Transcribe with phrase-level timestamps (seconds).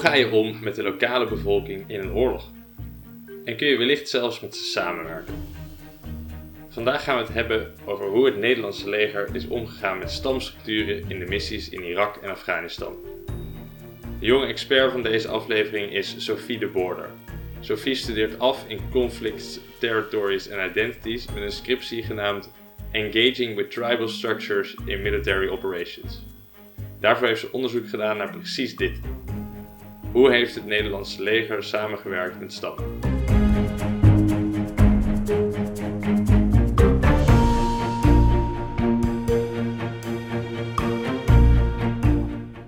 [0.00, 2.50] ga je om met de lokale bevolking in een oorlog?
[3.44, 5.34] En kun je wellicht zelfs met ze samenwerken?
[6.68, 11.18] Vandaag gaan we het hebben over hoe het Nederlandse leger is omgegaan met stamstructuren in
[11.18, 12.94] de missies in Irak en Afghanistan.
[14.20, 17.10] De jonge expert van deze aflevering is Sophie de Border.
[17.60, 22.50] Sophie studeert af in Conflicts, Territories and Identities met een scriptie genaamd
[22.92, 26.22] Engaging with Tribal Structures in Military Operations.
[27.00, 29.00] Daarvoor heeft ze onderzoek gedaan naar precies dit.
[30.12, 32.98] Hoe heeft het Nederlandse leger samengewerkt met stammen?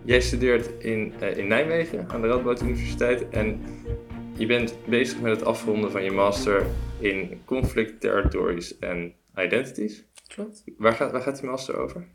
[0.05, 3.62] Jij studeert in, uh, in Nijmegen aan de Radboud Universiteit en
[4.36, 6.66] je bent bezig met het afronden van je master
[6.98, 10.05] in Conflict Territories and Identities.
[10.27, 10.64] Klopt.
[10.78, 12.06] Waar gaat, waar gaat die master over?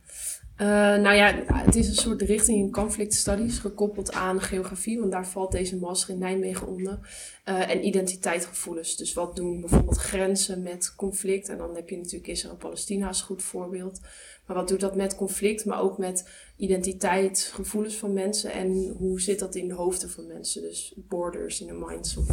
[0.62, 5.12] Uh, nou ja, het is een soort richting in conflict studies gekoppeld aan geografie, want
[5.12, 7.00] daar valt deze master in Nijmegen onder.
[7.46, 8.96] Uh, en identiteitsgevoelens.
[8.96, 11.50] Dus wat doen bijvoorbeeld grenzen met conflict?
[11.50, 14.00] En dan heb je natuurlijk Israël-Palestina als goed voorbeeld.
[14.46, 19.22] Maar wat doet dat met conflict, maar ook met identiteit, gevoelens van mensen en hoe
[19.22, 20.62] zit dat in de hoofden van mensen?
[20.62, 22.28] Dus borders in the minds of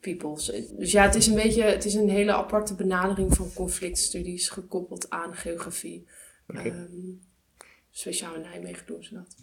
[0.00, 0.34] people.
[0.76, 5.10] Dus ja, het is een beetje, het is een hele aparte benadering van conflictstudies gekoppeld
[5.10, 6.06] aan geografie.
[6.46, 6.66] Okay.
[6.66, 7.28] Um,
[7.90, 9.36] speciaal in Nijmegen doen ze dat.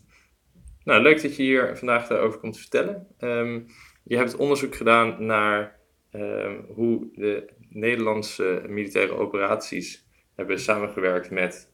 [0.84, 3.08] Nou, leuk dat je hier vandaag daarover komt vertellen.
[3.20, 3.66] Um,
[4.03, 5.80] je hebt onderzoek gedaan naar
[6.12, 11.72] um, hoe de Nederlandse militaire operaties hebben samengewerkt met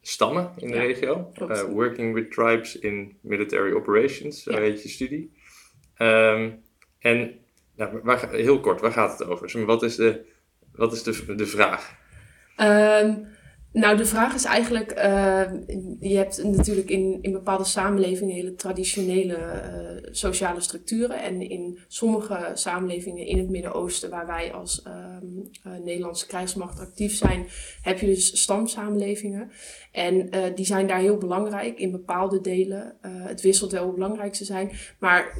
[0.00, 1.32] stammen in de regio.
[1.40, 4.60] Uh, working with tribes in military operations, zo ja.
[4.60, 5.32] heet je studie.
[5.98, 6.62] Um,
[6.98, 7.38] en
[7.76, 9.64] nou, waar, heel kort, waar gaat het over?
[9.66, 10.24] Wat is de,
[10.72, 11.96] wat is de, de vraag?
[12.56, 13.26] Um,
[13.74, 15.42] nou, de vraag is eigenlijk, uh,
[16.00, 21.22] je hebt natuurlijk in, in bepaalde samenlevingen hele traditionele uh, sociale structuren.
[21.22, 27.16] En in sommige samenlevingen in het Midden-Oosten, waar wij als um, uh, Nederlandse krijgsmacht actief
[27.16, 27.46] zijn,
[27.82, 29.50] heb je dus stamsamenlevingen.
[29.92, 32.96] En die zijn daar heel belangrijk in bepaalde delen.
[33.00, 34.70] het wisselt wel hoe belangrijk ze zijn.
[34.98, 35.38] Maar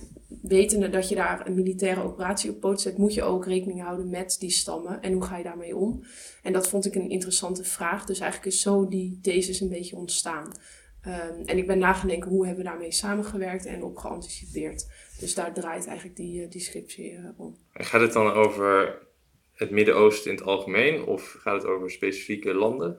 [0.49, 4.11] wetende dat je daar een militaire operatie op poot zet, moet je ook rekening houden
[4.11, 6.05] met die stammen en hoe ga je daarmee om.
[6.43, 8.05] En dat vond ik een interessante vraag.
[8.05, 10.53] Dus eigenlijk is zo die thesis een beetje ontstaan.
[11.07, 14.87] Um, en ik ben nagedenken hoe hebben we daarmee samengewerkt en op geanticipeerd.
[15.19, 17.57] Dus daar draait eigenlijk die, die scriptie uh, om.
[17.73, 18.99] En gaat het dan over
[19.55, 22.99] het Midden-Oosten in het algemeen of gaat het over specifieke landen?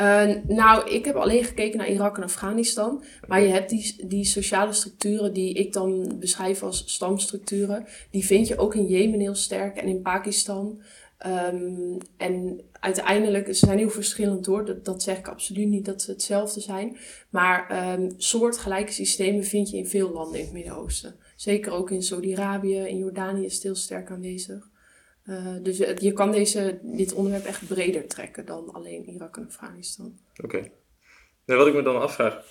[0.00, 3.04] Uh, nou, ik heb alleen gekeken naar Irak en Afghanistan.
[3.28, 7.86] Maar je hebt die, die sociale structuren die ik dan beschrijf als stamstructuren.
[8.10, 10.82] Die vind je ook in Jemen heel sterk en in Pakistan.
[11.26, 14.64] Um, en uiteindelijk, ze zijn heel verschillend hoor.
[14.64, 16.96] Dat, dat zeg ik absoluut niet dat ze hetzelfde zijn.
[17.30, 21.14] Maar um, soortgelijke systemen vind je in veel landen in het Midden-Oosten.
[21.36, 24.70] Zeker ook in Saudi-Arabië, in Jordanië is het heel sterk aanwezig.
[25.24, 30.18] Uh, dus je kan deze, dit onderwerp echt breder trekken dan alleen Irak en Afghanistan.
[30.36, 30.56] Oké.
[30.56, 30.72] Okay.
[31.44, 32.44] Nou, wat ik me dan afvraag,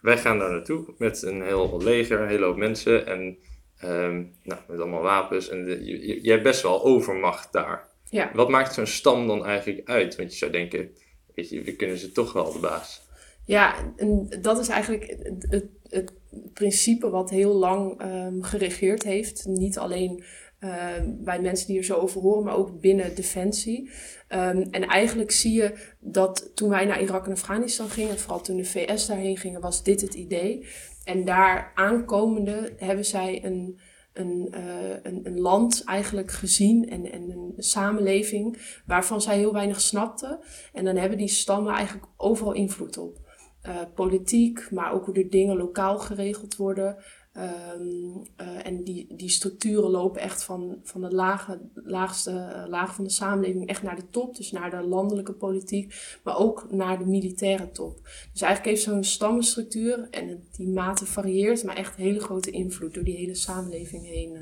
[0.00, 3.38] wij gaan daar naartoe met een heel leger, een hele hoop mensen en
[3.84, 5.48] um, nou, met allemaal wapens.
[5.48, 7.88] En de, je, je, hebt best wel overmacht daar.
[8.10, 8.30] Ja.
[8.34, 10.16] Wat maakt zo'n stam dan eigenlijk uit?
[10.16, 10.90] Want je zou denken,
[11.34, 13.04] weet je, we kunnen ze toch wel de baas.
[13.44, 16.12] Ja, en dat is eigenlijk het, het, het
[16.52, 19.44] principe wat heel lang um, geregeerd heeft.
[19.46, 20.24] Niet alleen
[20.66, 23.90] uh, bij mensen die er zo over horen, maar ook binnen Defensie.
[24.28, 28.56] Um, en eigenlijk zie je dat toen wij naar Irak en Afghanistan gingen, vooral toen
[28.56, 30.66] de VS daarheen gingen, was dit het idee.
[31.04, 33.80] En daar aankomende hebben zij een,
[34.12, 39.80] een, uh, een, een, land eigenlijk gezien en, en een samenleving waarvan zij heel weinig
[39.80, 40.38] snapten.
[40.72, 43.24] En dan hebben die stammen eigenlijk overal invloed op.
[43.66, 46.96] Uh, politiek, maar ook hoe de dingen lokaal geregeld worden.
[47.38, 52.94] Um, uh, en die, die structuren lopen echt van, van de lage, laagste uh, laag
[52.94, 54.36] van de samenleving echt naar de top.
[54.36, 58.00] Dus naar de landelijke politiek, maar ook naar de militaire top.
[58.32, 63.04] Dus eigenlijk heeft zo'n stammenstructuur, en die mate varieert, maar echt hele grote invloed door
[63.04, 64.34] die hele samenleving heen.
[64.34, 64.40] Uh.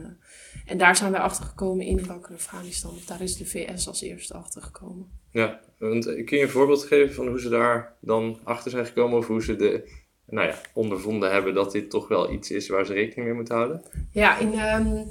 [0.67, 2.95] En daar zijn wij achter gekomen in Irak en Afghanistan.
[3.07, 5.09] Daar is de VS als eerste achter gekomen.
[5.31, 9.19] Ja, want kun je een voorbeeld geven van hoe ze daar dan achter zijn gekomen
[9.19, 10.03] of hoe ze de
[10.35, 13.55] nou ja, ondervonden hebben dat dit toch wel iets is waar ze rekening mee moeten
[13.55, 13.83] houden?
[14.11, 15.07] Ja, in, um,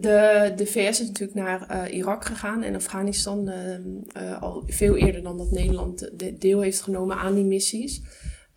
[0.00, 3.78] de, de VS is natuurlijk naar uh, Irak gegaan en Afghanistan uh,
[4.22, 6.10] uh, al veel eerder dan dat Nederland
[6.40, 8.02] deel heeft genomen aan die missies.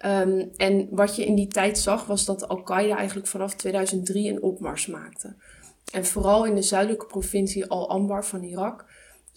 [0.06, 4.42] Um, en wat je in die tijd zag was dat Al-Qaeda eigenlijk vanaf 2003 een
[4.42, 5.36] opmars maakte.
[5.92, 8.86] En vooral in de zuidelijke provincie Al-Anbar van Irak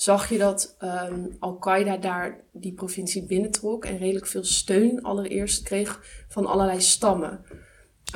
[0.00, 6.24] zag je dat um, Al-Qaeda daar die provincie binnentrok en redelijk veel steun allereerst kreeg
[6.28, 7.44] van allerlei stammen.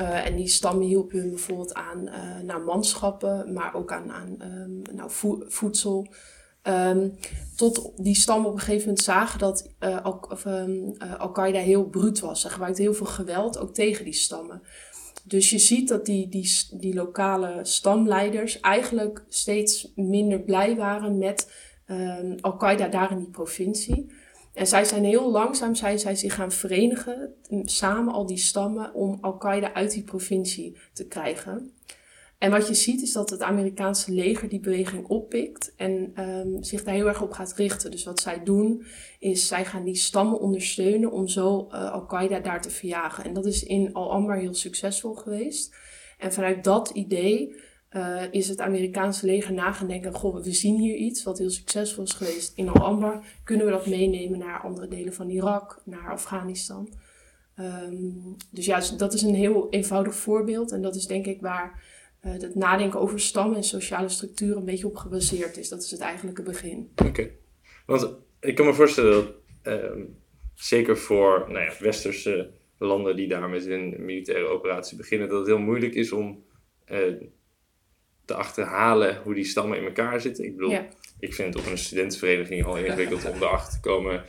[0.01, 4.37] Uh, en die stammen hielpen hun bijvoorbeeld aan uh, nou, manschappen, maar ook aan, aan
[4.41, 6.07] um, nou, vo voedsel.
[6.63, 7.17] Um,
[7.55, 10.05] tot die stammen op een gegeven moment zagen dat uh,
[11.17, 12.41] Al-Qaeda Al heel bruut was.
[12.41, 14.61] Ze gebruikte heel veel geweld, ook tegen die stammen.
[15.23, 21.73] Dus je ziet dat die, die, die lokale stamleiders eigenlijk steeds minder blij waren met
[21.87, 24.11] um, Al-Qaeda daar in die provincie.
[24.53, 27.33] En zij zijn heel langzaam zijn zij zich gaan verenigen,
[27.63, 31.71] samen al die stammen, om Al-Qaeda uit die provincie te krijgen.
[32.37, 36.83] En wat je ziet is dat het Amerikaanse leger die beweging oppikt en um, zich
[36.83, 37.91] daar heel erg op gaat richten.
[37.91, 38.85] Dus wat zij doen
[39.19, 43.23] is zij gaan die stammen ondersteunen om zo uh, Al-Qaeda daar te verjagen.
[43.23, 45.75] En dat is in Al-Anbar heel succesvol geweest.
[46.17, 47.55] En vanuit dat idee
[47.95, 51.49] uh, is het Amerikaanse leger na gaan denken: goh, we zien hier iets wat heel
[51.49, 53.23] succesvol is geweest in Al-Anbar.
[53.43, 56.89] Kunnen we dat meenemen naar andere delen van Irak, naar Afghanistan?
[57.59, 60.71] Um, dus ja, dat is een heel eenvoudig voorbeeld.
[60.71, 61.83] En dat is denk ik waar
[62.25, 65.69] uh, het nadenken over stammen en sociale structuren een beetje op gebaseerd is.
[65.69, 66.91] Dat is het eigenlijke begin.
[67.05, 67.29] Oké.
[67.85, 69.33] Want ik kan me voorstellen dat
[69.73, 70.03] uh,
[70.53, 75.47] zeker voor nou ja, westerse landen die daar met een militaire operatie beginnen, dat het
[75.47, 76.43] heel moeilijk is om
[76.91, 77.13] uh,
[78.25, 80.45] te achterhalen hoe die stammen in elkaar zitten.
[80.45, 80.87] Ik bedoel, ja.
[81.19, 84.23] ik vind het op een studentenvereniging al ingewikkeld om erachter te komen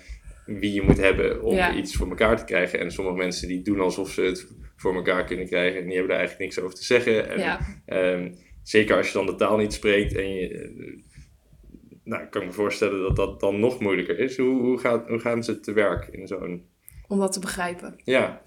[0.47, 1.75] wie je moet hebben om ja.
[1.75, 2.79] iets voor elkaar te krijgen.
[2.79, 4.47] En sommige mensen die doen alsof ze het
[4.77, 7.29] voor elkaar kunnen krijgen en die hebben daar eigenlijk niks over te zeggen.
[7.29, 7.61] En, ja.
[7.87, 11.05] um, zeker als je dan de taal niet spreekt en je...
[12.05, 14.37] Nou, ik kan me voorstellen dat dat dan nog moeilijker is.
[14.37, 16.67] Hoe, hoe, gaat, hoe gaan ze te werk in zo'n...
[17.09, 17.95] Om dat te begrijpen.
[18.05, 18.43] Ja.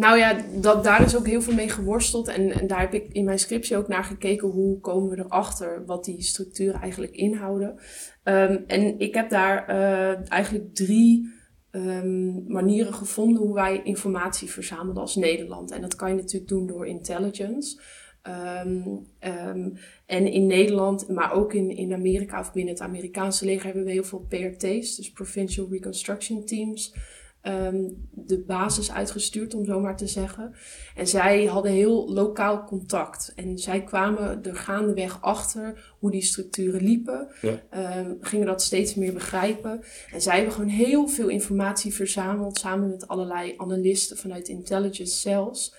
[0.00, 2.28] Nou ja, dat, daar is ook heel veel mee geworsteld.
[2.28, 5.84] En, en, daar heb ik in mijn scriptie ook naar gekeken hoe komen we erachter
[5.86, 7.68] wat die structuren eigenlijk inhouden.
[8.24, 11.32] Um, en ik heb daar uh, eigenlijk drie
[11.70, 15.70] um, manieren gevonden hoe wij informatie verzamelden als Nederland.
[15.70, 17.80] En dat kan je natuurlijk doen door intelligence.
[18.66, 19.06] Um,
[20.06, 23.90] en in Nederland, maar ook in, in Amerika of binnen het Amerikaanse leger hebben we
[23.90, 26.94] heel veel PRT's, dus Provincial Reconstruction Teams
[27.42, 30.54] um, de basis uitgestuurd, om zo maar te zeggen.
[30.94, 33.32] En zij hadden heel lokaal contact.
[33.36, 37.28] En zij kwamen er gaandeweg achter hoe die structuren liepen.
[37.40, 37.98] Ja.
[37.98, 39.80] Um, gingen dat steeds meer begrijpen.
[40.12, 45.74] En zij hebben gewoon heel veel informatie verzameld samen met allerlei analisten vanuit intelligence cells.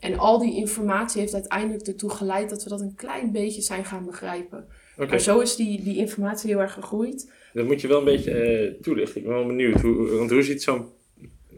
[0.00, 3.84] En al die informatie heeft uiteindelijk ertoe geleid dat we dat een klein beetje zijn
[3.84, 4.66] gaan begrijpen.
[4.94, 5.08] Okay.
[5.08, 7.32] Maar zo is die, die informatie heel erg gegroeid.
[7.52, 9.20] Dat moet je wel een beetje uh, toelichten.
[9.20, 9.80] Ik ben wel benieuwd.
[9.80, 10.86] Hoe, want hoe ziet zo'n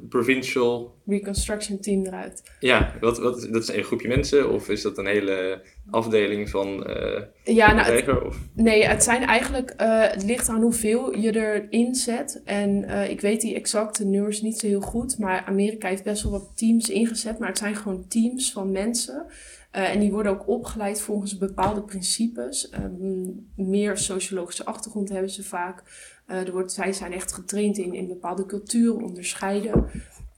[0.08, 0.96] provincial...
[1.06, 2.42] Reconstruction team eruit.
[2.60, 6.90] Ja, wat, wat, dat is een groepje mensen of is dat een hele afdeling van
[6.90, 8.36] uh, ja, nou, het, of?
[8.54, 12.42] Nee, het zijn eigenlijk, uh, het ligt aan hoeveel je erin zet.
[12.44, 16.22] En uh, ik weet die exacte nummers niet zo heel goed, maar Amerika heeft best
[16.22, 19.26] wel wat teams ingezet, maar het zijn gewoon teams van mensen.
[19.70, 22.70] En die worden ook opgeleid volgens bepaalde principes.
[23.56, 25.82] meer sociologische achtergrond hebben ze vaak.
[26.28, 29.90] Uh, er wordt, zij zijn echt getraind in, in bepaalde culturen, onderscheiden.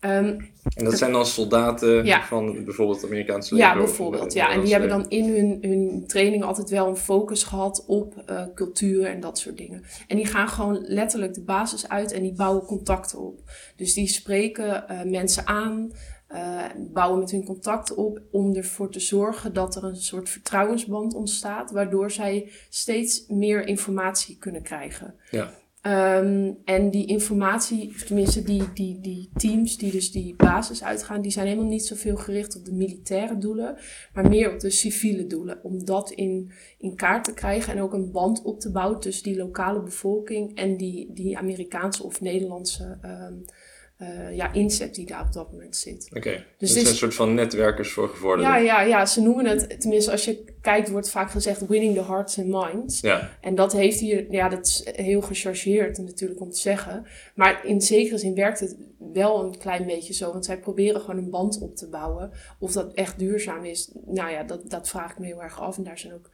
[0.04, 2.22] Um, en dat zijn dan soldaten ja.
[2.22, 3.70] van bijvoorbeeld het Amerikaanse leger?
[3.70, 4.32] Ja, bijvoorbeeld.
[4.32, 4.52] Ja.
[4.52, 8.42] En die hebben dan in hun, hun training altijd wel een focus gehad op uh,
[8.54, 9.84] cultuur en dat soort dingen.
[10.06, 13.40] En die gaan gewoon letterlijk de basis uit en die bouwen contacten op.
[13.76, 15.92] Dus die spreken uh, mensen aan,
[16.32, 21.14] uh, bouwen met hun contacten op om ervoor te zorgen dat er een soort vertrouwensband
[21.14, 25.14] ontstaat, waardoor zij steeds meer informatie kunnen krijgen.
[25.30, 25.58] Ja.
[25.82, 31.30] Um, en die informatie, tenminste die, die, die teams die dus die basis uitgaan, die
[31.30, 33.76] zijn helemaal niet zoveel gericht op de militaire doelen,
[34.14, 35.58] maar meer op de civiele doelen.
[35.62, 39.24] Om dat in, in kaart te krijgen en ook een band op te bouwen tussen
[39.24, 43.44] die lokale bevolking en die, die Amerikaanse of Nederlandse um,
[44.02, 46.06] uh, ja, inzet die daar op dat moment zit.
[46.08, 46.46] Oké, okay.
[46.58, 48.46] dus het zijn een soort van netwerkers voor gevorderden.
[48.46, 52.04] Ja, ja, ja, ze noemen het, tenminste als je kijkt wordt vaak gezegd winning the
[52.04, 53.00] hearts and minds.
[53.00, 53.30] Ja.
[53.40, 57.06] En dat heeft hier, ja, dat is heel gechargeerd natuurlijk om te zeggen.
[57.34, 58.76] Maar in zekere zin werkt het
[59.12, 62.30] wel een klein beetje zo, want zij proberen gewoon een band op te bouwen.
[62.58, 65.76] Of dat echt duurzaam is, nou ja, dat, dat vraag ik me heel erg af.
[65.76, 66.30] En daar zijn ook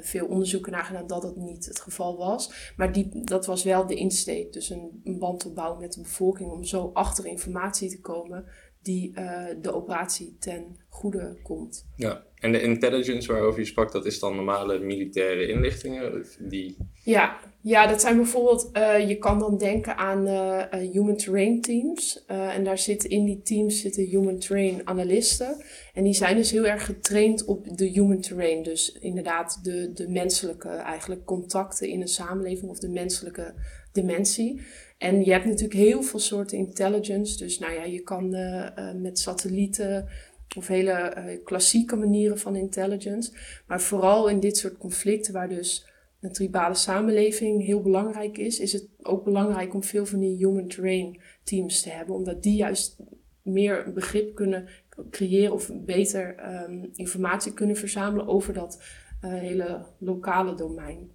[0.00, 2.72] veel onderzoeken naar gedaan dat dat niet het geval was.
[2.76, 4.52] Maar die, dat was wel de insteek.
[4.52, 8.44] Dus een, een band opbouwen met de bevolking om zo achter informatie te komen
[8.82, 11.86] die uh, de operatie ten goede komt.
[11.96, 16.26] Ja, en de intelligence waarover je sprak, dat is dan normale militaire inlichtingen?
[16.38, 16.76] Die...
[17.04, 22.24] Ja, ja, dat zijn bijvoorbeeld, uh, je kan dan denken aan uh, human terrain teams.
[22.26, 25.64] en daar zitten in die teams zitten human terrain analisten.
[25.94, 28.62] En die zijn dus heel erg getraind op de human terrain.
[28.62, 33.54] Dus inderdaad de, de menselijke eigenlijk contacten in een samenleving of de menselijke
[33.92, 34.60] dimensie.
[35.02, 37.36] En je hebt natuurlijk heel veel soorten intelligence.
[37.36, 40.08] Dus nou ja, je kan uh, uh, met satellieten
[40.56, 43.32] of hele klassieke manieren van intelligence.
[43.66, 45.86] Maar vooral in dit soort conflicten waar dus
[46.20, 50.68] een tribale samenleving heel belangrijk is, is het ook belangrijk om veel van die human
[50.68, 52.14] terrain teams te hebben.
[52.14, 52.96] Omdat die juist
[53.42, 54.68] meer begrip kunnen
[55.10, 56.34] creëren of beter
[56.68, 58.82] um, informatie kunnen verzamelen over dat
[59.20, 61.10] hele lokale domein.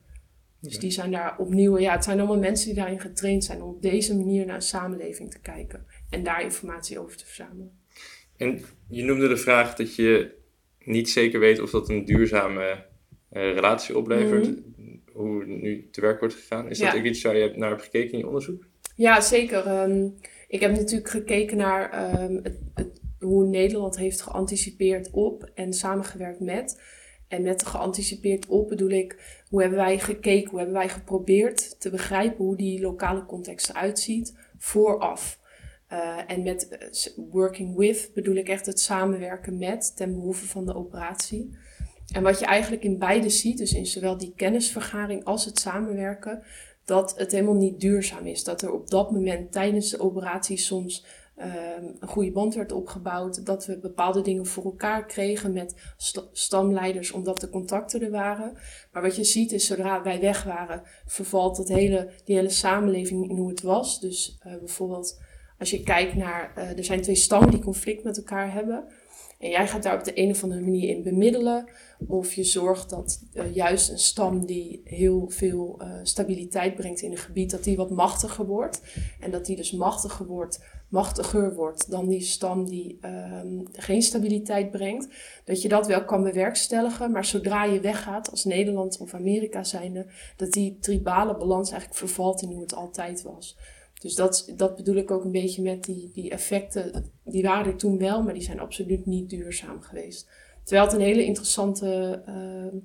[0.60, 3.70] Dus die zijn daar opnieuw, ja, het zijn allemaal mensen die daarin getraind zijn om
[3.70, 7.72] op deze manier naar een samenleving te kijken en daar informatie over te verzamelen.
[8.38, 10.36] En je noemde de vraag dat je
[10.80, 12.86] niet zeker weet of dat een duurzame
[13.32, 14.48] uh, relatie oplevert.
[14.48, 14.76] Mm
[15.12, 16.70] Hoe nu te werk wordt gegaan.
[16.70, 18.66] Is dat ook iets waar je naar hebt gekeken in je onderzoek?
[18.96, 19.82] Ja, zeker.
[19.82, 20.16] Um,
[20.48, 26.40] ik heb natuurlijk gekeken naar um, het, het, hoe Nederland heeft geanticipeerd op en samengewerkt
[26.40, 26.82] met.
[27.27, 31.89] En met geanticipeerd op bedoel ik, hoe hebben wij gekeken, hoe hebben wij geprobeerd te
[31.89, 35.39] begrijpen hoe die lokale context eruit ziet vooraf.
[35.91, 40.65] Uh, en met uh, working with bedoel ik echt het samenwerken met ten behoeve van
[40.65, 41.57] de operatie.
[42.13, 46.43] En wat je eigenlijk in beide ziet, dus in zowel die kennisvergaring als het samenwerken,
[46.86, 48.43] dat het helemaal niet duurzaam is.
[48.43, 51.05] Dat er op dat moment tijdens de operatie soms
[51.38, 53.46] een goede band werd opgebouwd.
[53.46, 55.75] Dat we bepaalde dingen voor elkaar kregen met
[56.32, 58.58] stamleiders, omdat de contacten er waren.
[58.91, 63.29] Maar wat je ziet is, zodra wij weg waren, vervalt het hele, die hele samenleving
[63.29, 64.00] in hoe het was.
[64.00, 65.20] Dus uh, bijvoorbeeld,
[65.60, 68.84] als je kijkt naar, uh, er zijn twee stammen die conflict met elkaar hebben.
[69.39, 71.70] En jij gaat daar op de een of andere manier in bemiddelen.
[72.08, 77.12] Of je zorgt dat uh, juist een stam die heel veel uh, stabiliteit brengt in
[77.12, 78.82] een gebied, dat die wat machtiger wordt.
[79.20, 84.72] En dat die dus machtiger wordt machtiger wordt dan die stam die um, geen stabiliteit
[84.72, 85.08] brengt.
[85.46, 90.06] Dat je dat wel kan bewerkstelligen, maar zodra je weggaat als Nederland of Amerika zijnde,
[90.36, 93.58] dat die tribale balans eigenlijk vervalt in hoe het altijd was.
[94.01, 97.12] Dus dat, dat bedoel ik ook een beetje met die, die effecten.
[97.24, 100.30] Die waren er toen wel, maar die zijn absoluut niet duurzaam geweest.
[100.67, 102.21] Terwijl het een hele interessante.
[102.27, 102.81] Uh,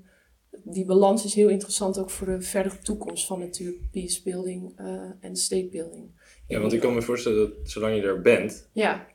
[0.65, 5.37] die balans is heel interessant ook voor de verdere toekomst van natuurlijk peacebuilding uh, en
[5.37, 6.11] state building.
[6.47, 9.07] Ja, want ik kan me voorstellen dat zolang je er bent, ja.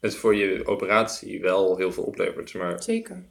[0.00, 2.54] het voor je operatie wel heel veel oplevert.
[2.54, 3.26] Maar Zeker.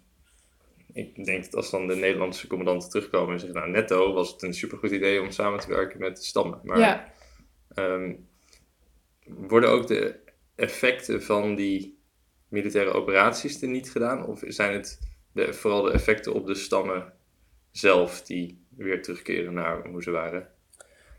[0.94, 4.42] Ik denk dat als dan de Nederlandse commandanten terugkomen en zeggen, nou netto was het
[4.42, 6.60] een supergoed idee om samen te werken met de stammen.
[6.64, 7.14] Maar ja.
[7.76, 8.28] um,
[9.26, 10.20] worden ook de
[10.56, 11.97] effecten van die
[12.48, 14.26] militaire operaties er niet gedaan?
[14.26, 15.00] Of zijn het
[15.32, 17.14] de, vooral de effecten op de stammen
[17.72, 20.48] zelf die weer terugkeren naar hoe ze waren?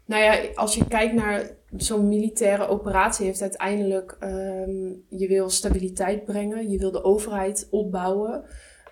[0.04, 6.24] Nou ja, als je kijkt naar zo'n militaire operatie, heeft uiteindelijk um, je wil stabiliteit
[6.24, 8.44] brengen, je wil de overheid opbouwen.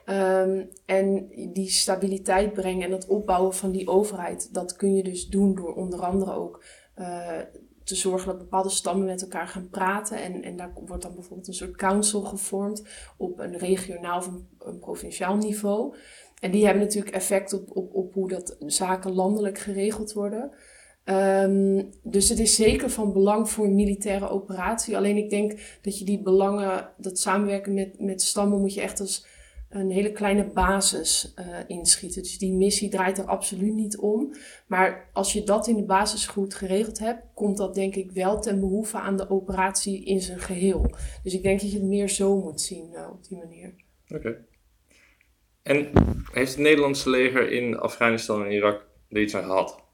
[0.08, 5.26] Um, en die stabiliteit brengen en het opbouwen van die overheid, dat kun je dus
[5.26, 6.64] doen door onder andere ook
[6.98, 7.38] uh,
[7.86, 10.22] te zorgen dat bepaalde stammen met elkaar gaan praten.
[10.22, 14.78] En, en daar wordt dan bijvoorbeeld een soort council gevormd op een regionaal of een,
[14.78, 15.96] provinciaal niveau.
[16.40, 20.50] En die hebben natuurlijk effect op, op, op hoe dat zaken landelijk geregeld worden.
[21.04, 24.96] Um, dus het is zeker van belang voor een militaire operatie.
[24.96, 29.00] Alleen ik denk dat je die belangen, dat samenwerken met, met stammen, moet je echt
[29.00, 29.26] als
[29.68, 32.22] een hele kleine basis uh, inschieten.
[32.22, 34.34] Dus die missie draait er absoluut niet om.
[34.66, 38.40] Maar als je dat in de basis goed geregeld hebt, komt dat denk ik wel
[38.40, 40.90] ten behoeve aan de operatie in zijn geheel.
[41.22, 43.74] Dus ik denk dat je het meer zo moet zien uh, op die manier.
[44.08, 44.44] Oké.
[45.62, 45.90] En
[46.32, 49.84] heeft het Nederlandse leger in Afghanistan en Irak er iets aan gehad?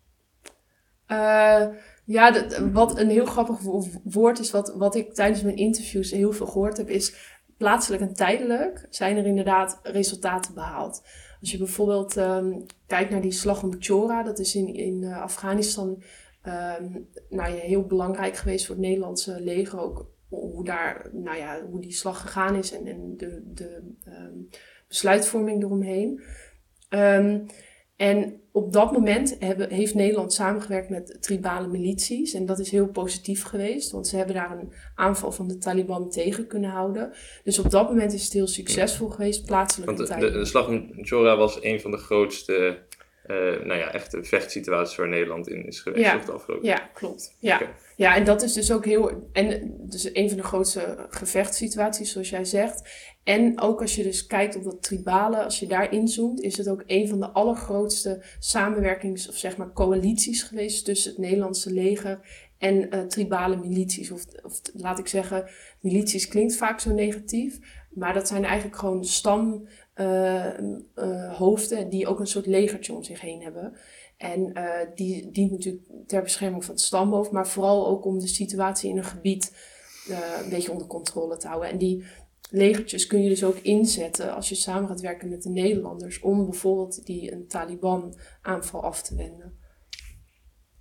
[1.08, 1.66] Uh,
[2.04, 3.58] ja, dat, wat een heel grappig
[4.04, 7.14] woord is, wat, wat ik tijdens mijn interviews heel veel gehoord heb, is
[7.62, 11.02] plaatselijk en tijdelijk zijn er inderdaad resultaten behaald.
[11.40, 15.22] Als je bijvoorbeeld um, kijkt naar die slag om Chora, dat is in, in uh,
[15.22, 16.02] Afghanistan
[16.46, 19.80] um, nou ja, heel belangrijk geweest voor het Nederlandse leger.
[19.80, 24.48] Ook hoe, daar, nou ja, hoe die slag gegaan is en, en de, de um,
[24.88, 26.20] besluitvorming eromheen.
[28.02, 32.34] En op dat moment hebben, heeft Nederland samengewerkt met tribale milities.
[32.34, 36.10] En dat is heel positief geweest, want ze hebben daar een aanval van de Taliban
[36.10, 37.12] tegen kunnen houden.
[37.44, 39.96] Dus op dat moment is het heel succesvol geweest, plaatselijk.
[39.96, 42.78] Want de, de, slag om Chora was een van de grootste,
[43.26, 46.18] uh, nou ja, echte vechtsituaties waar Nederland in is geweest ja.
[46.18, 47.36] de afgelopen Ja, klopt.
[47.38, 47.54] Ja.
[47.54, 47.74] Okay.
[47.96, 49.28] ja, en dat is dus ook heel.
[49.32, 53.10] En dus een van de grootste gevechtssituaties, zoals jij zegt.
[53.24, 56.68] En ook als je dus kijkt op dat tribale, als je daar inzoomt, is het
[56.68, 62.20] ook een van de allergrootste samenwerkings- of zeg maar coalities geweest tussen het Nederlandse leger
[62.58, 64.10] en uh, tribale milities.
[64.10, 65.50] Of, of laat ik zeggen,
[65.80, 67.58] milities klinkt vaak zo negatief,
[67.90, 70.58] maar dat zijn eigenlijk gewoon stamhoofden uh,
[70.96, 73.76] uh, die ook een soort legertje om zich heen hebben.
[74.16, 74.52] En
[74.94, 78.96] die dient natuurlijk ter bescherming van het stamhoofd, maar vooral ook om de situatie in
[78.96, 79.56] een gebied
[80.42, 81.70] een beetje onder controle te houden.
[81.70, 82.04] En die
[82.50, 86.44] legertjes kun je dus ook inzetten als je samen gaat werken met de Nederlanders om
[86.44, 89.58] bijvoorbeeld die een Taliban-aanval af te wenden.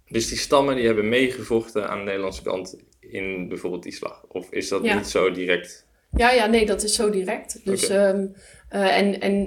[0.06, 4.25] Dus die stammen die hebben meegevochten aan de Nederlandse kant in bijvoorbeeld die slag?
[4.27, 5.88] Of is dat niet zo direct?
[6.12, 7.65] Ja, ja, nee, dat is zo direct.
[7.65, 7.89] Dus,
[8.72, 9.46] eh, en, en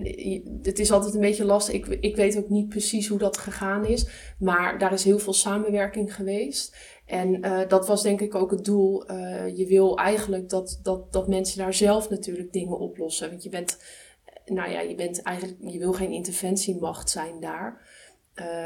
[0.62, 1.74] het is altijd een beetje lastig.
[1.74, 4.06] Ik, ik weet ook niet precies hoe dat gegaan is.
[4.38, 6.76] Maar daar is heel veel samenwerking geweest.
[7.06, 9.10] En uh, dat was denk ik ook het doel.
[9.10, 13.30] Uh, je wil eigenlijk dat, dat, dat mensen daar zelf natuurlijk dingen oplossen.
[13.30, 13.78] Want je bent,
[14.46, 17.92] nou ja, je bent eigenlijk, je wil geen interventiemacht zijn daar.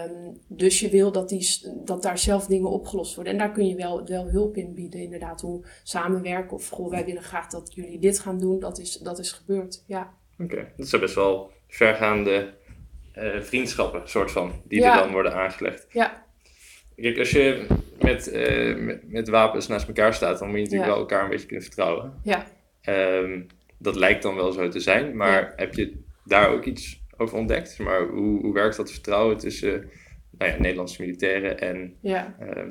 [0.07, 3.33] Um, dus je wil dat, die, dat daar zelf dingen opgelost worden.
[3.33, 5.41] En daar kun je wel, wel hulp in bieden, inderdaad.
[5.41, 8.59] Hoe samenwerken of goh, wij willen graag dat jullie dit gaan doen.
[8.59, 10.17] Dat is, dat is gebeurd, ja.
[10.39, 12.55] Oké, dat zijn best wel vergaande
[13.19, 15.87] uh, vriendschappen, soort van, die er dan worden aangelegd.
[15.91, 16.27] Ja.
[16.97, 17.67] Kijk, als je
[18.01, 21.31] met, uh, met, met, wapens naast elkaar staat, dan moet je natuurlijk wel elkaar een
[21.31, 22.21] beetje kunnen vertrouwen.
[22.23, 22.47] Ja.
[22.89, 23.47] Um,
[23.79, 27.79] dat lijkt dan wel zo te zijn, maar heb je daar ook iets over ontdekt.
[27.79, 29.91] Maar hoe, hoe werkt dat vertrouwen tussen
[30.31, 32.37] nou ja, Nederlandse militairen en ja.
[32.43, 32.63] uh,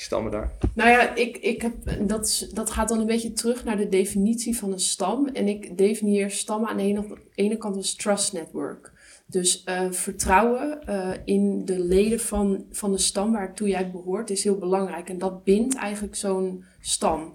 [0.00, 0.50] stammen daar?
[0.74, 4.56] Nou ja, ik, ik heb, dat, dat gaat dan een beetje terug naar de definitie
[4.56, 5.26] van een stam.
[5.26, 8.92] En ik definieer stammen aan de ene, kant als trust network.
[9.26, 14.44] Dus uh, vertrouwen uh, in de leden van, van de stam waartoe jij behoort is
[14.44, 15.08] heel belangrijk.
[15.08, 17.32] En dat bindt eigenlijk zo'n stam.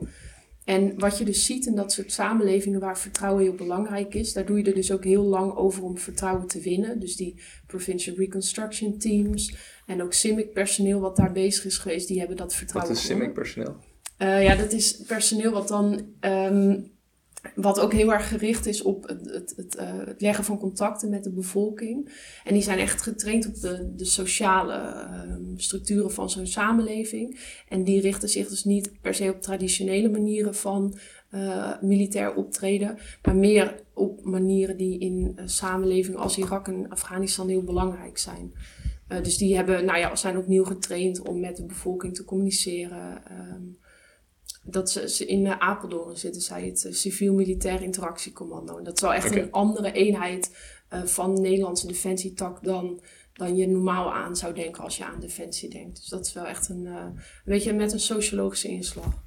[0.65, 4.45] En wat je dus ziet in dat soort samenlevingen waar vertrouwen heel belangrijk is, daar
[4.45, 6.99] doe je er dus ook heel lang over om vertrouwen te winnen.
[6.99, 7.35] Dus die
[7.67, 9.55] Provincial Reconstruction Teams
[9.85, 12.93] en ook CIMIC personeel wat daar bezig is geweest, die hebben dat vertrouwen.
[12.93, 13.75] Wat is CIMIC personeel?
[14.19, 16.91] Uh, ja, dat is personeel wat dan um,
[17.55, 21.23] wat ook heel erg gericht is op het, het, uh, het, leggen van contacten met
[21.23, 22.09] de bevolking.
[22.43, 27.39] En die zijn echt getraind op de, de sociale uh, structuren van zo'n samenleving.
[27.69, 30.97] En die richten zich dus niet per se op traditionele manieren van
[31.31, 37.63] uh, militair optreden, maar meer op manieren die in samenlevingen als Irak en Afghanistan heel
[37.63, 38.53] belangrijk zijn.
[39.07, 43.21] dus die hebben, nou ja, zijn opnieuw getraind om met de bevolking te communiceren.
[43.31, 43.77] Um,
[44.67, 48.77] dat ze, ze in uh, Apeldoorn zitten zij het uh, civiel-militair interactiecommando.
[48.77, 50.55] En dat is wel echt een andere eenheid
[50.93, 53.01] uh, van de Nederlandse defensietak dan,
[53.33, 55.99] dan je normaal aan zou denken als je aan defensie denkt.
[55.99, 59.23] Dus dat is wel echt een, een beetje met een sociologische inslag.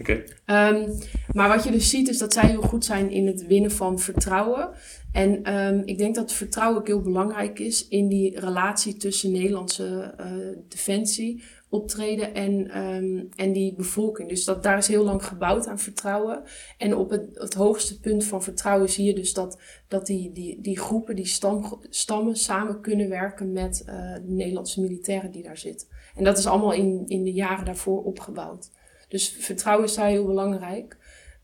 [0.00, 0.24] Okay.
[0.46, 0.98] Um,
[1.32, 3.98] maar wat je dus ziet is dat zij heel goed zijn in het winnen van
[3.98, 4.70] vertrouwen.
[5.12, 10.14] En um, ik denk dat vertrouwen ook heel belangrijk is in die relatie tussen Nederlandse
[10.68, 14.28] defensie optreden en, um, en die bevolking.
[14.28, 16.42] Dus dat, daar is heel lang gebouwd aan vertrouwen.
[16.78, 20.60] En op het, het hoogste punt van vertrouwen zie je dus dat, dat die, die,
[20.60, 25.58] die groepen, die stam, stammen samen kunnen werken met uh, de Nederlandse militairen die daar
[25.58, 25.88] zitten.
[26.14, 28.70] En dat is allemaal in, in de jaren daarvoor opgebouwd.
[29.08, 30.96] Dus vertrouwen is daar heel belangrijk.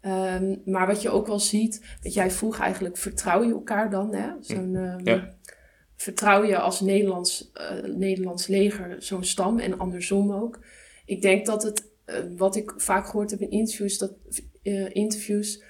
[0.03, 4.15] Um, maar wat je ook wel ziet, dat jij vroeg eigenlijk, vertrouw je elkaar dan?
[4.15, 4.29] Hè?
[4.41, 5.35] Zo'n, um, ja
[6.05, 10.59] vertrouw je als Nederlands, uh, Nederlands leger zo'n stam en andersom ook.
[11.05, 14.13] Ik denk dat het, uh, wat ik vaak gehoord heb in interviews, dat,
[14.63, 15.63] uh, interviews,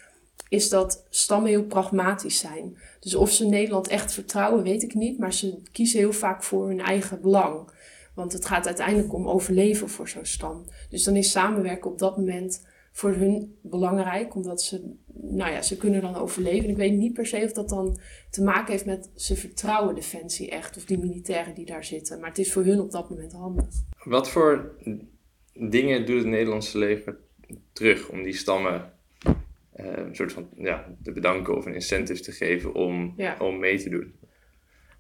[0.49, 2.79] is dat stammen heel pragmatisch zijn.
[3.01, 6.69] Dus of ze Nederland echt vertrouwen, weet ik niet, maar ze kiezen heel vaak voor
[6.69, 7.69] hun eigen belang.
[8.15, 10.65] Want het gaat uiteindelijk om overleven voor zo'n stam.
[10.91, 12.63] Dus dan is samenwerken op dat moment
[12.95, 16.69] voor hun belangrijk, omdat ze, nou ja, ze kunnen dan overleven.
[16.69, 17.99] Ik weet niet per se of dat dan
[18.31, 22.21] te maken heeft met ze vertrouwen Defensie echt, of die militairen die daar zitten.
[22.21, 23.67] Maar het is voor hun op dat moment handig.
[24.05, 24.75] Wat voor
[25.53, 27.17] dingen doet het Nederlandse leger
[27.73, 28.93] terug om die stammen
[29.27, 29.33] uh,
[29.77, 33.37] een soort van ja, te bedanken of een incentive te geven om, ja.
[33.39, 34.15] om mee te doen?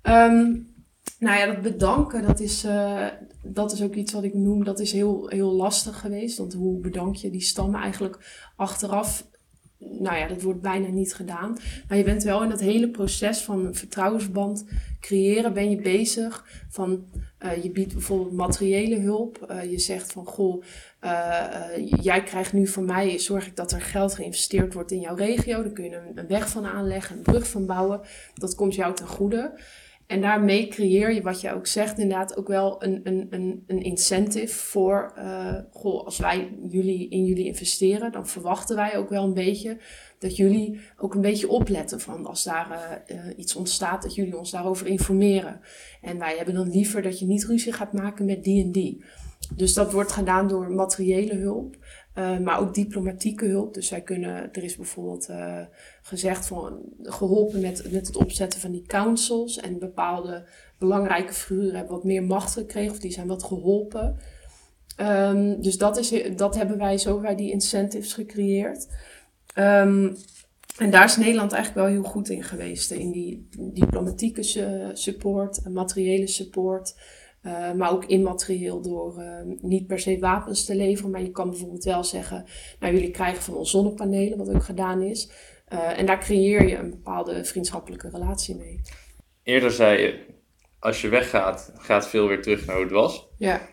[0.02, 0.73] Um,
[1.18, 3.06] nou ja, dat bedanken, dat is, uh,
[3.42, 6.38] dat is ook iets wat ik noem, dat is heel, heel lastig geweest.
[6.38, 8.18] Want hoe bedank je die stammen eigenlijk
[8.56, 9.26] achteraf?
[9.78, 11.58] Nou ja, dat wordt bijna niet gedaan.
[11.88, 14.64] Maar je bent wel in dat hele proces van een vertrouwensband
[15.00, 16.46] creëren, ben je bezig.
[16.68, 17.04] Van,
[17.40, 19.46] uh, je biedt bijvoorbeeld materiële hulp.
[19.50, 20.64] Uh, je zegt van, goh,
[22.00, 25.62] jij krijgt nu van mij, zorg ik dat er geld geïnvesteerd wordt in jouw regio.
[25.62, 28.00] Daar kun je een, een weg van aanleggen, een brug van bouwen.
[28.34, 29.60] Dat komt jou ten goede.
[30.06, 33.82] En daarmee creëer je, wat je ook zegt, inderdaad ook wel een, een, een, een
[33.82, 39.24] incentive voor, uh, goh, als wij jullie, in jullie investeren, dan verwachten wij ook wel
[39.24, 39.78] een beetje
[40.18, 44.50] dat jullie ook een beetje opletten van als daar uh, iets ontstaat, dat jullie ons
[44.50, 45.60] daarover informeren.
[46.00, 49.04] En wij hebben dan liever dat je niet ruzie gaat maken met die en die.
[49.54, 51.76] Dus dat wordt gedaan door materiële hulp.
[52.18, 53.74] Uh, maar ook diplomatieke hulp.
[53.74, 55.60] Dus wij kunnen, er is bijvoorbeeld uh,
[56.02, 59.58] gezegd van geholpen met, met het opzetten van die councils.
[59.58, 60.44] En bepaalde
[60.78, 64.16] belangrijke figuren hebben wat meer macht gekregen of die zijn wat geholpen.
[65.00, 68.88] Um, dus dat, is, dat hebben wij zo bij die incentives gecreëerd.
[69.58, 70.16] Um,
[70.78, 72.90] En daar is Nederland eigenlijk wel heel goed in geweest.
[72.90, 74.42] In die diplomatieke
[74.92, 76.94] support, materiële support.
[77.46, 81.10] Uh, maar ook immaterieel door uh, niet per se wapens te leveren.
[81.10, 82.44] Maar je kan bijvoorbeeld wel zeggen,
[82.80, 85.30] nou jullie krijgen van ons zonnepanelen, wat ook gedaan is.
[85.72, 88.80] Uh, en daar creëer je een bepaalde vriendschappelijke relatie mee.
[89.42, 90.20] Eerder zei je,
[90.78, 93.28] als je weggaat, gaat veel weer terug naar hoe het was.
[93.38, 93.68] Ja.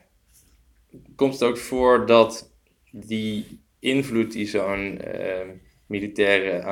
[1.15, 2.53] Komt het ook voor dat
[2.91, 5.01] die invloed die zo'n
[5.85, 6.63] militaire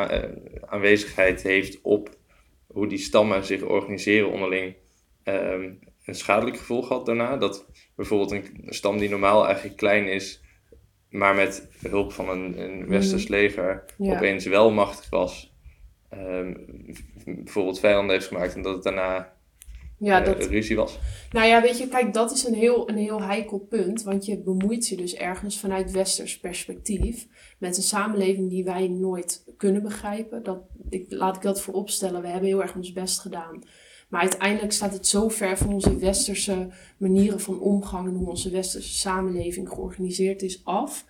[0.66, 2.18] aanwezigheid heeft op
[2.68, 4.76] hoe die stammen zich organiseren onderling,
[5.24, 5.74] ehm,
[6.10, 7.38] een schadelijk gevolg had daarna.
[7.38, 10.42] Dat bijvoorbeeld een stam die normaal eigenlijk klein is,
[11.10, 13.36] maar met hulp van een, een westers mm.
[13.36, 15.54] leger opeens wel machtig was.
[16.14, 16.66] Um,
[17.26, 19.34] bijvoorbeeld vijanden heeft gemaakt en dat het daarna
[20.00, 20.46] ja, uh, dat...
[20.46, 21.00] ruzie was.
[21.32, 24.04] Nou ja, weet je, kijk, dat is een heel, een heel heikel punt.
[24.04, 29.44] Want je bemoeit je dus ergens vanuit westers perspectief met een samenleving die wij nooit
[29.58, 30.44] kunnen begrijpen.
[30.44, 32.22] Dat, ik, laat ik dat vooropstellen.
[32.22, 33.64] We hebben heel erg ons best gedaan.
[34.10, 36.68] Maar uiteindelijk staat het zo ver van onze westerse
[36.98, 41.06] manieren van omgang en hoe onze westerse samenleving georganiseerd is af.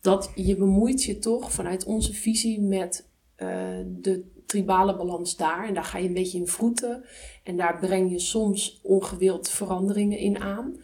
[0.00, 3.48] Dat je bemoeit je toch vanuit onze visie met uh,
[3.86, 5.68] de tribale balans daar.
[5.68, 7.04] En daar ga je een beetje in vroeten.
[7.44, 10.76] En daar breng je soms ongewild veranderingen in aan.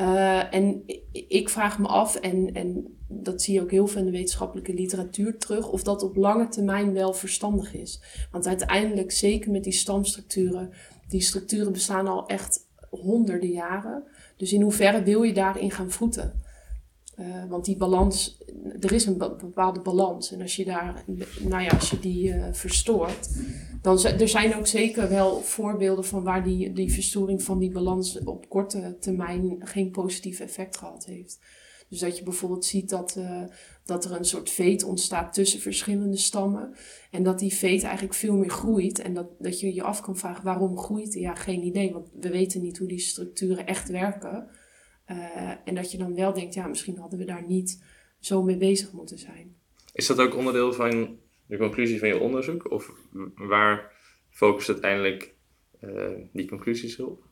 [0.00, 0.82] Uh, en
[1.28, 4.74] ik vraag me af, en, en dat zie je ook heel veel in de wetenschappelijke
[4.74, 8.00] literatuur terug, of dat op lange termijn wel verstandig is.
[8.30, 10.70] Want uiteindelijk, zeker met die stamstructuren,
[11.08, 14.04] die structuren bestaan al echt honderden jaren.
[14.36, 16.44] Dus in hoeverre wil je daarin gaan voeten?
[17.20, 18.42] Uh, want die balans,
[18.80, 20.32] er is een bepaalde balans.
[20.32, 21.04] En als je, daar,
[21.40, 23.28] nou ja, als je die uh, verstoort,
[23.82, 28.18] dan er zijn ook zeker wel voorbeelden van waar die, die verstoring van die balans
[28.24, 31.38] op korte termijn geen positief effect gehad heeft.
[31.88, 33.42] Dus dat je bijvoorbeeld ziet dat, uh,
[33.84, 36.74] dat er een soort veet ontstaat tussen verschillende stammen.
[37.10, 38.98] En dat die veet eigenlijk veel meer groeit.
[38.98, 41.22] En dat, dat je je af kan vragen waarom groeit die?
[41.22, 41.92] Ja, geen idee.
[41.92, 44.48] Want we weten niet hoe die structuren echt werken.
[45.10, 47.84] Uh, en dat je dan wel denkt, ja, misschien hadden we daar niet
[48.20, 49.56] zo mee bezig moeten zijn.
[49.92, 52.70] Is dat ook onderdeel van de conclusie van je onderzoek?
[52.70, 52.92] Of
[53.34, 53.92] waar
[54.30, 55.34] focust uiteindelijk
[55.80, 57.24] uh, die conclusies op?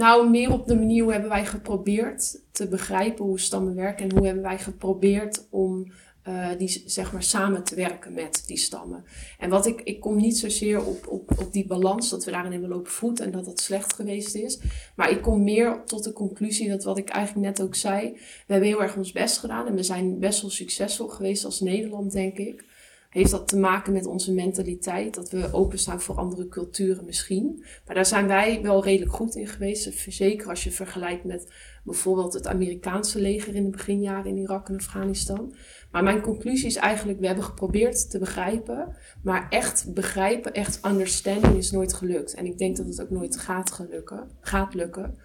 [0.00, 4.16] Nou, meer op de manier hoe hebben wij geprobeerd te begrijpen hoe stammen werken en
[4.16, 5.92] hoe hebben wij geprobeerd om
[6.28, 9.04] uh, die zeg maar samen te werken met die stammen.
[9.38, 12.52] En wat ik, ik kom niet zozeer op, op, op die balans dat we daarin
[12.52, 14.60] hebben lopen voet en dat dat slecht geweest is.
[14.96, 18.12] Maar ik kom meer tot de conclusie dat wat ik eigenlijk net ook zei.
[18.46, 21.60] We hebben heel erg ons best gedaan en we zijn best wel succesvol geweest als
[21.60, 22.64] Nederland, denk ik.
[23.10, 27.64] Heeft dat te maken met onze mentaliteit, dat we openstaan voor andere culturen misschien.
[27.86, 29.92] Maar daar zijn wij wel redelijk goed in geweest.
[30.08, 31.52] Zeker als je vergelijkt met
[31.84, 35.54] bijvoorbeeld het Amerikaanse leger in de beginjaren in Irak en Afghanistan.
[35.90, 38.96] Maar mijn conclusie is eigenlijk, we hebben geprobeerd te begrijpen.
[39.22, 42.34] Maar echt begrijpen, echt understanding is nooit gelukt.
[42.34, 45.18] En ik denk dat het ook nooit gaat, gelukken, gaat lukken.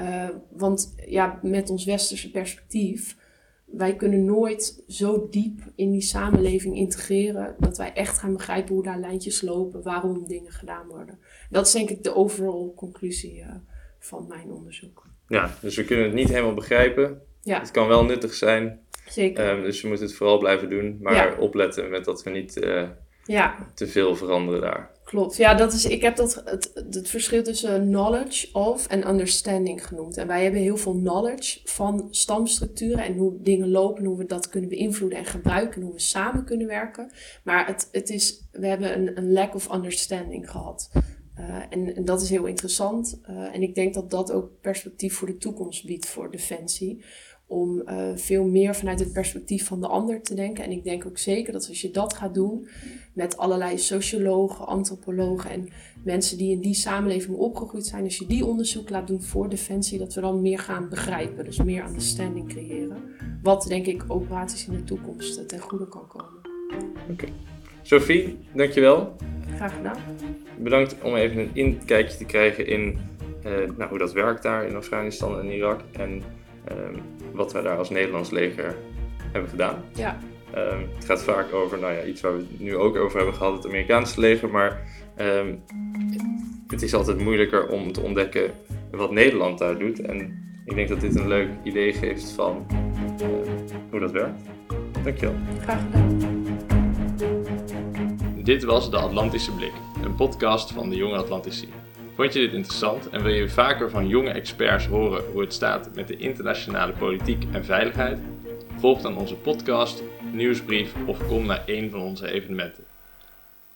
[0.00, 3.16] Uh, want ja, met ons westerse perspectief
[3.72, 8.82] wij kunnen nooit zo diep in die samenleving integreren dat wij echt gaan begrijpen hoe
[8.82, 11.18] daar lijntjes lopen, waarom dingen gedaan worden.
[11.50, 13.46] Dat is denk ik de overall conclusie uh,
[13.98, 15.06] van mijn onderzoek.
[15.28, 17.22] Ja, dus we kunnen het niet helemaal begrijpen.
[17.42, 17.60] Ja.
[17.60, 18.80] Het kan wel nuttig zijn.
[19.08, 19.50] Zeker.
[19.50, 21.36] Um, dus we moeten het vooral blijven doen, maar ja.
[21.38, 22.88] opletten met dat we niet uh,
[23.24, 23.70] ja.
[23.74, 24.90] te veel veranderen daar.
[25.10, 25.36] Klopt.
[25.36, 30.16] Ja, dat is, ik heb dat, het, het verschil tussen knowledge of en understanding genoemd.
[30.16, 34.48] En wij hebben heel veel knowledge van stamstructuren en hoe dingen lopen, hoe we dat
[34.48, 37.10] kunnen beïnvloeden en gebruiken, hoe we samen kunnen werken.
[37.44, 40.90] Maar het, het is, we hebben een, een lack of understanding gehad.
[41.38, 43.20] Uh, en, dat is heel interessant.
[43.30, 47.04] Uh, en ik denk dat dat ook perspectief voor de toekomst biedt voor Defensie
[47.50, 50.64] om uh, veel meer vanuit het perspectief van de ander te denken.
[50.64, 52.68] En ik denk ook zeker dat als je dat gaat doen
[53.12, 55.68] met allerlei sociologen, antropologen en
[56.04, 59.98] mensen die in die samenleving opgegroeid zijn, als je die onderzoek laat doen voor Defensie,
[59.98, 63.02] dat we dan meer gaan begrijpen, dus meer understanding creëren.
[63.42, 66.40] Wat denk ik operaties in de toekomst ten goede kan komen.
[67.02, 67.12] Oké.
[67.12, 67.32] Okay.
[67.82, 69.16] Sophie, dankjewel.
[69.54, 69.96] Graag gedaan.
[70.58, 72.98] Bedankt om even een inkijkje te krijgen in
[73.46, 75.80] uh, nou, hoe dat werkt daar in Afghanistan en Irak.
[75.92, 76.22] En
[76.64, 76.98] Ehm,
[77.32, 78.76] wat wij daar als Nederlands leger
[79.32, 79.84] hebben gedaan.
[79.94, 80.18] Ja.
[80.56, 83.34] Um, het gaat vaak over nou ja, iets waar we het nu ook over hebben
[83.34, 84.48] gehad, het Amerikaanse leger.
[84.48, 84.82] Maar
[85.18, 85.62] um,
[86.66, 88.50] het is altijd moeilijker om te ontdekken
[88.90, 90.00] wat Nederland daar doet.
[90.00, 90.18] En
[90.64, 92.66] ik denk dat dit een leuk idee geeft van
[93.22, 93.26] uh,
[93.90, 94.40] hoe dat werkt.
[95.04, 95.34] Dankjewel.
[95.62, 96.18] Graag gedaan.
[98.42, 99.72] Dit was de Atlantische Blik,
[100.04, 101.68] een podcast van de Jonge Atlantici.
[102.20, 105.94] Vond je dit interessant en wil je vaker van jonge experts horen hoe het staat
[105.94, 108.18] met de internationale politiek en veiligheid?
[108.76, 110.02] Volg dan onze podcast,
[110.32, 112.84] nieuwsbrief of kom naar een van onze evenementen.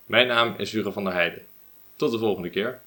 [0.06, 1.42] Mijn naam is Hugo van der Heijden.
[1.96, 2.80] Tot de volgende keer.